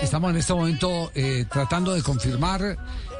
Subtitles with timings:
[0.00, 2.76] Estamos en este momento eh, tratando de confirmar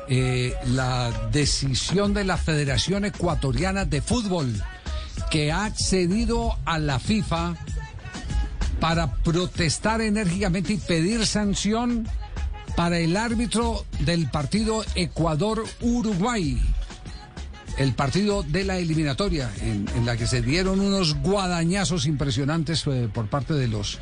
[0.09, 4.53] eh, la decisión de la Federación Ecuatoriana de Fútbol
[5.31, 7.55] que ha accedido a la FIFA
[8.81, 12.07] para protestar enérgicamente y pedir sanción
[12.77, 16.61] para el árbitro del partido Ecuador-Uruguay.
[17.79, 23.27] El partido de la eliminatoria, en, la que se dieron unos guadañazos impresionantes eh, por
[23.27, 23.99] parte de los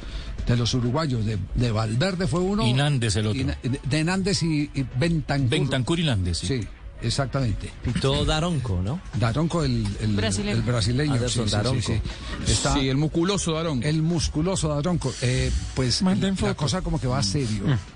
[0.46, 1.24] de los uruguayos.
[1.24, 2.66] De, de, Valverde fue uno.
[2.66, 3.40] Y Nández el otro.
[3.40, 3.46] Y,
[3.88, 5.50] de Nández y, y Bentancur.
[5.50, 6.38] Bentancur y Nández.
[6.38, 6.46] Sí.
[6.46, 6.68] sí.
[7.02, 7.70] Exactamente.
[7.82, 9.00] Pitó Daronco, ¿no?
[9.14, 10.56] Daronco, el, el brasileño.
[10.56, 11.12] El brasileño.
[11.14, 11.82] Anderson sí, Daronco.
[11.82, 12.00] Sí,
[12.46, 13.86] sí, Está, sí, el musculoso Daronco.
[13.86, 15.12] El musculoso Daronco.
[15.20, 17.64] Eh, pues la cosa como que va serio.
[17.66, 17.91] Mm.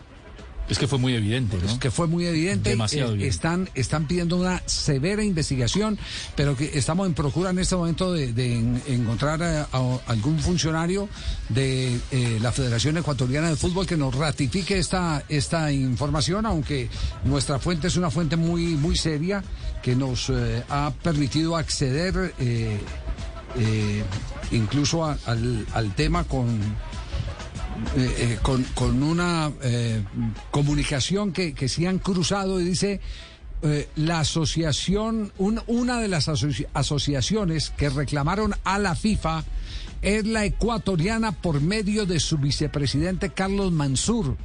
[0.69, 1.71] Es que fue muy evidente, ¿no?
[1.71, 2.71] Es que fue muy evidente.
[2.71, 5.99] Demasiado eh, están, están pidiendo una severa investigación,
[6.35, 10.39] pero que estamos en procura en este momento de, de en, encontrar a, a, algún
[10.41, 11.09] funcionario
[11.49, 16.89] de eh, la Federación Ecuatoriana de Fútbol que nos ratifique esta, esta información, aunque
[17.25, 19.45] nuestra fuente es una fuente muy, muy seria
[19.83, 22.35] que nos eh, ha permitido acceder
[24.51, 26.59] incluso a, al, al tema con
[27.97, 30.03] eh, eh, con, con, una eh,
[30.51, 33.01] comunicación que, que sí han cruzado y dice
[33.97, 39.43] la asociación, un, una de las asoci asociaciones que reclamaron a la FIFA
[40.03, 44.37] es la ecuatoriana por medio de su vicepresidente Carlos Mansur.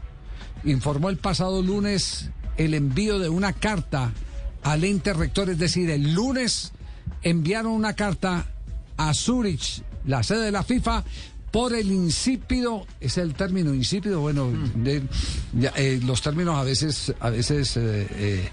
[0.64, 4.12] Informó el pasado lunes el envío de una carta
[4.64, 6.72] al ente rector, es decir, el lunes
[7.22, 8.48] enviaron una carta
[8.98, 11.04] a Zurich, la sede de la FIFA,
[11.52, 14.84] por el insípido, es el término insípido, bueno, mm.
[14.84, 15.04] de,
[15.54, 18.50] ya, eh, los términos a veces, a veces eh, eh,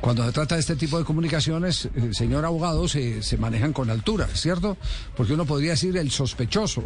[0.00, 4.28] cuando se trata de este tipo de comunicaciones, señor abogado, se, se manejan con altura,
[4.32, 4.76] ¿cierto?
[5.16, 6.84] Porque uno podría decir el sospechoso.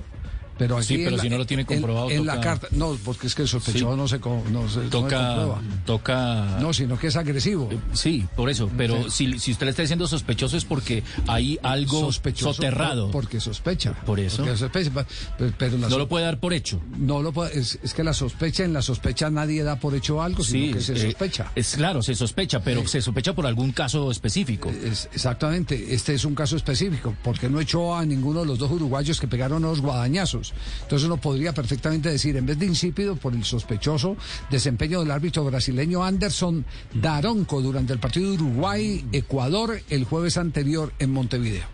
[0.62, 2.08] Pero aquí sí, pero la, si no lo tiene comprobado.
[2.08, 2.34] En, en toca...
[2.36, 3.96] la carta, no, porque es que el sospechoso sí.
[3.96, 4.18] no se,
[4.52, 6.58] no se, toca, no toca.
[6.60, 7.68] No, sino que es agresivo.
[7.92, 8.70] Sí, por eso.
[8.76, 9.32] Pero sí.
[9.32, 13.10] si, si usted le está diciendo sospechoso es porque hay algo sospechoso soterrado.
[13.10, 13.92] Porque sospecha.
[14.06, 14.44] Por eso.
[14.44, 15.06] Porque sospecha,
[15.36, 16.80] pero, pero no lo puede dar por hecho.
[16.96, 20.22] No lo puede, es, es, que la sospecha, en la sospecha nadie da por hecho
[20.22, 21.44] algo, sí, sino que se sospecha.
[21.56, 24.70] Eh, es claro, se sospecha, pero se sospecha por algún caso específico.
[24.70, 28.70] Es, exactamente, este es un caso específico, porque no echó a ninguno de los dos
[28.70, 30.51] uruguayos que pegaron los guadañazos.
[30.82, 34.16] Entonces uno podría perfectamente decir, en vez de insípido, por el sospechoso
[34.50, 36.64] desempeño del árbitro brasileño Anderson
[36.94, 41.64] Daronco durante el partido de Uruguay-Ecuador el jueves anterior en Montevideo.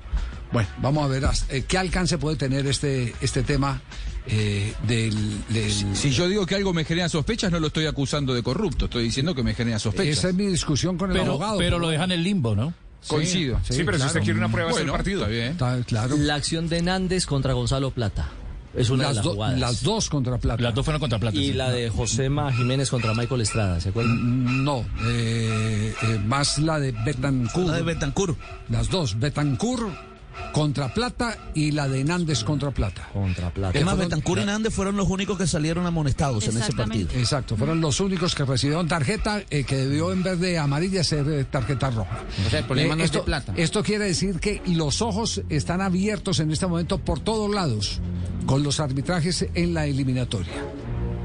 [0.52, 3.82] Bueno, vamos a ver eh, qué alcance puede tener este, este tema
[4.26, 5.14] eh, del,
[5.48, 5.70] del...
[5.70, 8.86] Si, si, yo digo que algo me genera sospechas, no lo estoy acusando de corrupto,
[8.86, 10.18] estoy diciendo que me genera sospechas.
[10.18, 11.58] Esa es mi discusión con el pero, abogado.
[11.58, 12.72] Pero lo dejan en limbo, ¿no?
[13.06, 13.60] Coincido.
[13.62, 13.98] Sí, sí pero claro.
[13.98, 15.20] si usted quiere una prueba bueno, del partido.
[15.20, 15.52] Está bien.
[15.52, 16.16] Está, claro.
[16.16, 18.28] La acción de Nández contra Gonzalo Plata.
[18.74, 19.58] Es una las, de las do, jugadas.
[19.58, 20.62] las dos contra Plata.
[20.62, 21.36] Las dos fueron contra Plata.
[21.36, 21.52] Y sí.
[21.54, 24.64] la de Josema Jiménez contra Michael Estrada, ¿se acuerdan?
[24.64, 27.66] No, eh, eh, más la de Betancur.
[27.66, 28.36] La de Betancur.
[28.68, 29.90] Las dos, Betancur
[30.52, 33.08] contra Plata y la de Nández contra Plata.
[33.12, 33.78] Contra Plata.
[33.78, 37.10] Es más, Betancur y Nández fueron los únicos que salieron amonestados en ese partido.
[37.14, 41.28] Exacto, fueron los únicos que recibieron tarjeta eh, que debió en vez de amarilla ser
[41.28, 42.22] eh, tarjeta roja.
[42.46, 43.54] O sea, el problema no esto, es de plata.
[43.56, 48.00] Esto quiere decir que los ojos están abiertos en este momento por todos lados
[48.46, 50.52] con los arbitrajes en la eliminatoria.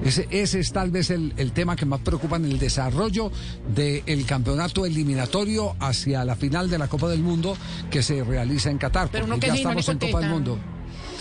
[0.04, 3.32] Ese, ese, es tal vez el, el, tema que más preocupa en el desarrollo
[3.74, 7.56] del campeonato eliminatorio hacia la final de la Copa del Mundo
[7.90, 9.10] que se realiza en Qatar.
[9.12, 10.60] Pero porque ya estamos en Copa del Mundo.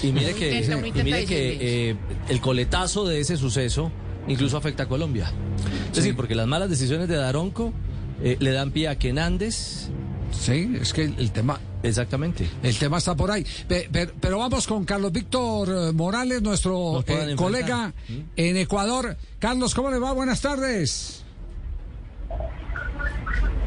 [0.02, 1.96] Y mire que, intenta, y mire que eh,
[2.28, 3.92] el coletazo de ese suceso
[4.26, 5.30] incluso afecta a Colombia.
[5.90, 7.72] Es decir, porque las malas decisiones de Daronco
[8.22, 9.90] eh, le dan pie a que Nández
[10.32, 11.60] Sí, es que el, el, tema.
[11.82, 12.48] Exactamente.
[12.62, 13.46] El tema está por ahí.
[13.68, 18.20] Pero, pero vamos con Carlos Víctor Morales, nuestro eh, colega ¿Mm?
[18.36, 19.16] en Ecuador.
[19.38, 20.12] Carlos, ¿cómo le va?
[20.12, 21.22] Buenas tardes.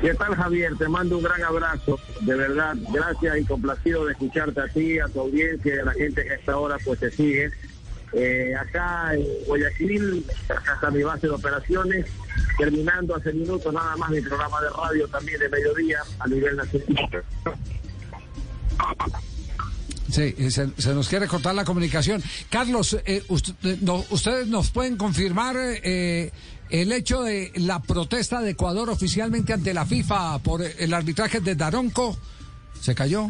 [0.01, 0.75] ¿Qué tal, Javier?
[0.77, 1.99] Te mando un gran abrazo.
[2.21, 5.93] De verdad, gracias y complacido de escucharte a ti, a tu audiencia y a la
[5.93, 7.49] gente que a esta hora pues te sigue.
[8.13, 12.05] Eh, acá en Guayaquil, acá está mi base de operaciones,
[12.57, 17.23] terminando hace minutos nada más mi programa de radio también de mediodía a nivel nacional.
[20.11, 22.23] Sí, se, nos quiere cortar la comunicación.
[22.49, 26.31] Carlos, eh, eh, ustedes nos pueden confirmar eh,
[26.69, 31.55] el hecho de la protesta de Ecuador oficialmente ante la FIFA por el arbitraje de
[31.55, 32.17] Daronco.
[32.79, 33.29] ¿Se cayó?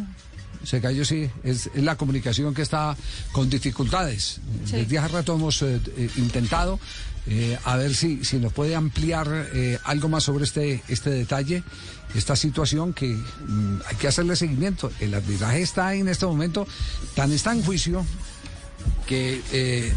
[0.66, 1.30] Se cayó, sí.
[1.44, 2.96] Es, es la comunicación que está
[3.30, 4.40] con dificultades.
[4.64, 4.72] Sí.
[4.72, 6.80] Desde hace rato hemos eh, eh, intentado
[7.28, 11.62] eh, a ver si, si nos puede ampliar eh, algo más sobre este, este detalle,
[12.14, 14.90] esta situación que mm, hay que hacerle seguimiento.
[14.98, 16.66] El arbitraje está en este momento,
[17.14, 18.04] tan está en juicio
[19.06, 19.92] que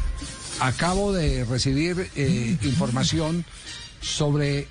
[0.60, 2.10] acabo de recibir
[2.63, 3.44] información
[4.01, 4.68] sobre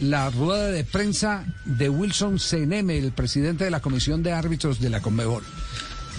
[0.00, 4.90] la rueda de prensa de Wilson Seneme, el presidente de la Comisión de Árbitros de
[4.90, 5.44] la Conmebol.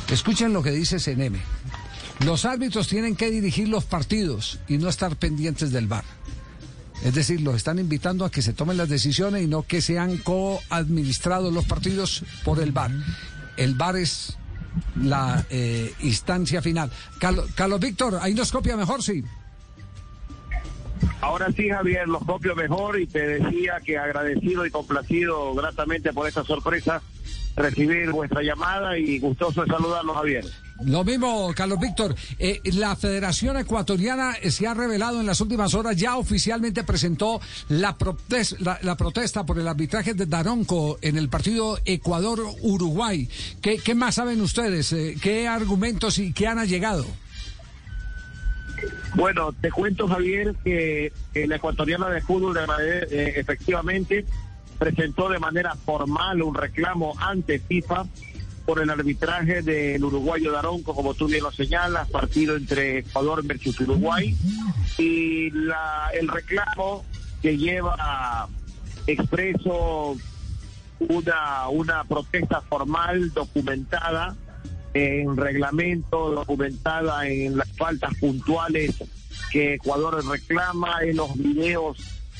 [0.09, 1.41] Escuchen lo que dice Seneme.
[2.25, 6.03] Los árbitros tienen que dirigir los partidos y no estar pendientes del VAR.
[7.03, 10.17] Es decir, los están invitando a que se tomen las decisiones y no que sean
[10.17, 12.91] coadministrados los partidos por el VAR.
[13.57, 14.37] El VAR es
[15.01, 16.91] la eh, instancia final.
[17.17, 19.23] Carlos, Carlos Víctor, ahí nos copia mejor, sí.
[21.21, 26.27] Ahora sí, Javier, los copio mejor y te decía que agradecido y complacido gratamente por
[26.27, 27.01] esta sorpresa,
[27.55, 30.45] recibir vuestra llamada y gustoso de saludarlos, Javier.
[30.83, 32.15] Lo mismo, Carlos Víctor.
[32.39, 37.39] Eh, la Federación Ecuatoriana se ha revelado en las últimas horas, ya oficialmente presentó
[37.69, 37.95] la,
[38.81, 43.29] la, protesta por el arbitraje de Daronco en el partido Ecuador-Uruguay.
[43.61, 44.91] ¿Qué, qué más saben ustedes?
[44.93, 47.05] Eh, ¿Qué argumentos y qué han allegado?
[49.15, 52.61] Bueno, te cuento, Javier, que la ecuatoriana de fútbol de
[53.11, 54.25] eh, efectivamente
[54.79, 58.05] presentó de manera formal un reclamo ante FIFA
[58.65, 63.79] por el arbitraje del uruguayo Daronco, como tú bien lo señalas, partido entre Ecuador versus
[63.81, 64.35] Uruguay.
[64.97, 67.03] Y la, el reclamo
[67.41, 68.47] que lleva
[69.07, 70.15] expreso
[70.99, 74.35] una, una protesta formal documentada
[74.93, 78.95] en reglamento, documentada en las faltas puntuales
[79.51, 81.97] que Ecuador reclama, en los videos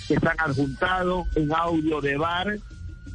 [0.08, 2.60] que están adjuntados, en audio de VAR,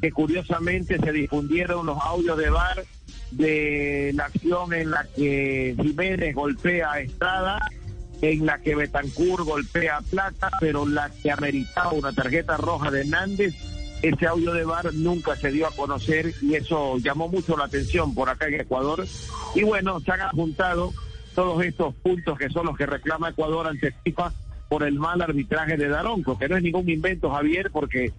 [0.01, 2.85] que curiosamente se difundieron los audios de VAR
[3.33, 7.59] de la acción en la que Jiménez golpea a Estrada,
[8.23, 13.01] en la que Betancourt golpea a Plata, pero la que ameritaba una tarjeta roja de
[13.01, 13.55] Hernández
[14.09, 18.15] ese audio de VAR nunca se dio a conocer y eso llamó mucho la atención
[18.15, 19.05] por acá en Ecuador.
[19.55, 20.93] Y bueno, se han adjuntado
[21.35, 24.33] todos estos puntos que son los que reclama Ecuador ante FIFA
[24.69, 28.13] por el mal arbitraje de Daronco, que no es ningún invento, Javier, porque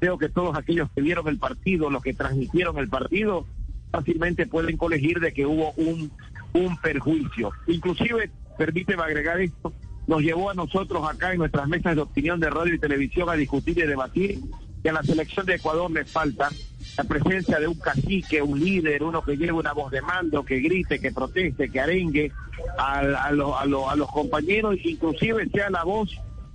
[0.00, 3.46] creo que todos aquellos que vieron el partido, los que transmitieron el partido,
[3.90, 6.10] fácilmente pueden colegir de que hubo un,
[6.52, 7.52] un perjuicio.
[7.66, 9.72] Inclusive, permíteme agregar esto,
[10.06, 13.34] nos llevó a nosotros acá en nuestras mesas de opinión de radio y televisión a
[13.34, 14.40] discutir y debatir
[14.84, 16.50] que a la selección de Ecuador le falta
[16.98, 20.60] la presencia de un cacique, un líder, uno que lleve una voz de mando, que
[20.60, 22.30] grite, que proteste, que arengue
[22.76, 26.10] a, los compañeros, inclusive sea la voz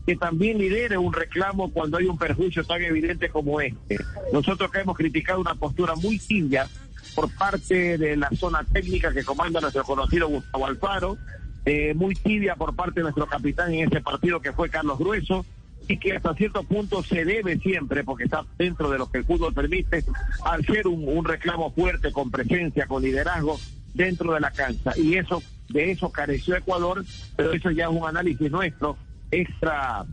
[0.05, 3.97] que también lidere un reclamo cuando hay un perjuicio tan evidente como este.
[4.31, 6.67] Nosotros que hemos criticado una postura muy tibia
[7.15, 11.17] por parte de la zona técnica que comanda nuestro conocido Gustavo Alfaro,
[11.65, 15.45] eh, muy tibia por parte de nuestro capitán en ese partido que fue Carlos Grueso,
[15.87, 19.25] y que hasta cierto punto se debe siempre, porque está dentro de lo que el
[19.25, 20.03] fútbol permite,
[20.45, 23.59] hacer un, un reclamo fuerte con presencia, con liderazgo
[23.93, 24.93] dentro de la cancha.
[24.97, 27.03] Y eso, de eso careció Ecuador,
[27.35, 28.97] pero eso ya es un análisis nuestro,
[29.31, 30.05] extra,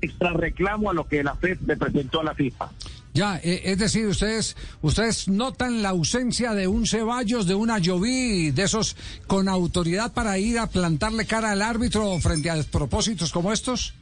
[0.00, 2.70] extra reclamo a lo que la FED le presentó a la FIFA.
[3.16, 8.50] Ya, eh, es decir, ustedes ustedes notan la ausencia de un Ceballos, de una Lloví,
[8.50, 8.94] de esos
[9.26, 13.94] con autoridad para ir a plantarle cara al árbitro frente a despropósitos como estos.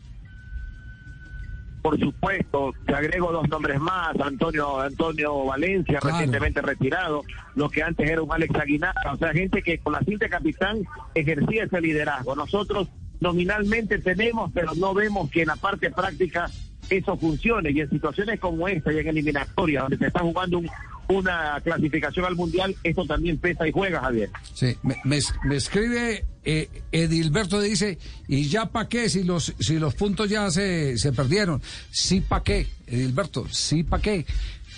[1.85, 6.17] Por supuesto, te agrego dos nombres más, Antonio Antonio Valencia, Claro.
[6.17, 7.25] recientemente retirado,
[7.57, 10.31] lo que antes era un Alex Aguinaga, o sea, gente que con la cinta de
[10.31, 10.79] capitán
[11.15, 12.35] ejercía ese liderazgo.
[12.37, 12.89] Nosotros
[13.21, 16.47] nominalmente tenemos, pero no vemos que en la parte práctica
[16.89, 17.71] eso funcione.
[17.71, 20.71] Y en situaciones como esta y en eliminatoria, donde se está jugando un-
[21.09, 24.31] una clasificación al Mundial, esto también pesa y juega, Javier.
[24.55, 29.55] Sí, me, me es- me escribe eh, Edilberto, dice, ¿y ya pa' qué si los,
[29.59, 31.63] si los puntos ya se, se perdieron?
[31.91, 34.27] Sí, pa' qué, Edilberto, sí, pa' qué.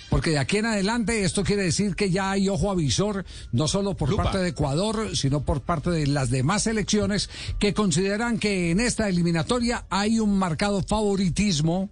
[0.09, 3.93] Porque de aquí en adelante esto quiere decir que ya hay ojo avisor, no solo
[3.97, 4.23] por Lupa.
[4.23, 7.29] parte de Ecuador, sino por parte de las demás selecciones
[7.59, 11.89] que consideran que en esta eliminatoria hay un marcado favoritismo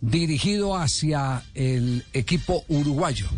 [0.00, 3.28] dirigido hacia el equipo uruguayo.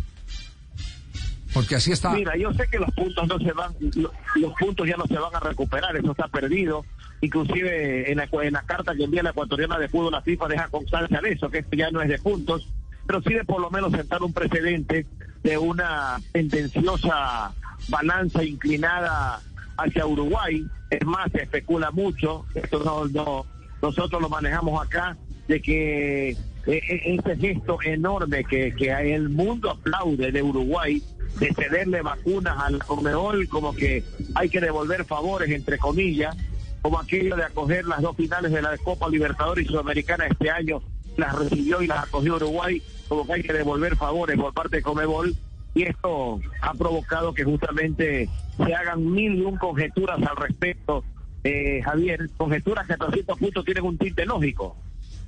[1.57, 2.11] Porque así está.
[2.11, 5.17] Mira, yo sé que los puntos no se van, lo- los puntos ya no se
[5.17, 6.85] van a recuperar, eso está perdido.
[7.21, 10.67] Inclusive en la, en la carta que envía la ecuatoriana de fútbol a FIFA deja
[10.69, 12.67] constancia de eso, que esto ya no es de puntos,
[13.07, 15.07] pero sí de por lo menos sentar un precedente
[15.43, 17.53] de una tendenciosa
[17.89, 19.39] balanza inclinada
[19.77, 20.65] hacia Uruguay.
[20.89, 23.45] Es más, se especula mucho, esto no, no,
[23.81, 26.37] nosotros lo manejamos acá, de que eh,
[26.67, 28.73] eh, ese gesto enorme que
[29.15, 31.01] el mundo aplaude de Uruguay,
[31.39, 34.03] de cederle vacunas al Conmebol, como que
[34.35, 36.35] hay que devolver favores, entre comillas,
[36.81, 40.81] como aquello de acoger las dos finales de la Copa Libertadores y Sudamericana este año,
[41.17, 44.83] las recibió y las acogió Uruguay, como que hay que devolver favores por parte de
[44.83, 45.35] Comebol,
[45.73, 51.03] y esto ha provocado que justamente se hagan mil y un conjeturas al respecto,
[51.43, 54.75] eh, Javier, conjeturas que hasta cierto punto tienen un tinte lógico.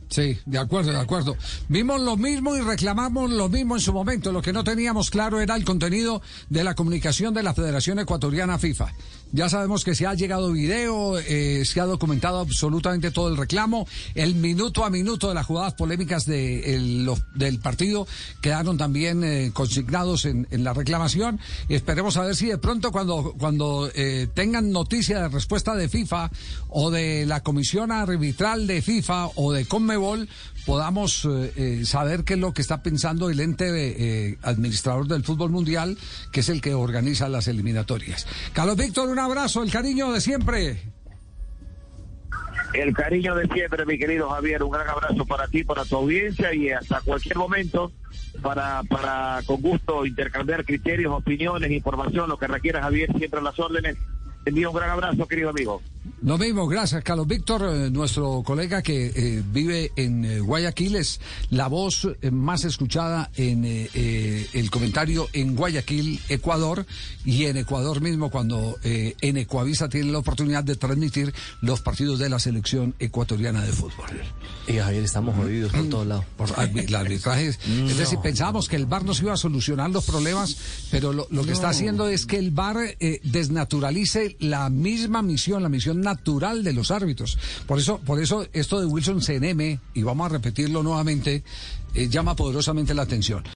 [0.10, 1.38] Sí, de acuerdo, de acuerdo.
[1.68, 4.32] Vimos lo mismo y reclamamos lo mismo en su momento.
[4.32, 8.58] Lo que no teníamos claro era el contenido de la comunicación de la Federación Ecuatoriana
[8.58, 8.92] FIFA.
[9.32, 13.88] Ya sabemos que se ha llegado video, eh, se ha documentado absolutamente todo el reclamo.
[14.16, 18.08] El minuto a minuto de las jugadas polémicas de el- del partido
[18.42, 21.40] quedaron también eh, consignados en, la reclamación.
[21.70, 26.32] Esperemos a ver si de pronto cuando, cuando eh, tengan noticia de respuesta de FIFA
[26.70, 29.99] o de la comisión arbitral de FIFA o de Conmebol,
[30.66, 35.24] podamos eh, eh, saber qué es lo que está pensando el ente eh, administrador del
[35.24, 35.98] fútbol mundial,
[36.32, 38.28] que es el que organiza las eliminatorias.
[38.54, 40.84] Carlos Víctor, un abrazo, el cariño de siempre.
[42.74, 46.54] El cariño de siempre, mi querido Javier, un gran abrazo para ti, para tu audiencia
[46.54, 47.92] y hasta cualquier momento
[48.44, 53.98] para, para con gusto intercambiar criterios, opiniones, información, lo que requiera Javier, siempre las órdenes.
[54.44, 55.82] Te envío un gran abrazo, querido amigo.
[56.22, 61.20] Lo mismo, gracias, Carlos Víctor, eh, nuestro colega que eh, vive en eh, Guayaquil, es
[61.50, 66.86] la voz eh, más escuchada en eh, el comentario en Guayaquil, Ecuador,
[67.26, 72.30] y en Ecuador mismo cuando en Ecuavisa tiene la oportunidad de transmitir los partidos de
[72.30, 74.10] la selección ecuatoriana de fútbol.
[74.68, 76.26] Y Javier, estamos jodidos por todos lados.
[76.38, 77.48] Por el arbitraje.
[77.48, 80.58] es- Es decir, pensábamos que el VAR nos iba a solucionar los problemas,
[80.92, 85.62] pero lo, lo que está haciendo es que el VAR eh, desnaturalice la misma misión,
[85.64, 87.38] la misión natural de los árbitros.
[87.68, 91.44] Por eso, por eso esto de Wilson CNM, y vamos a repetirlo nuevamente,
[91.94, 93.44] eh, llama poderosamente la atención.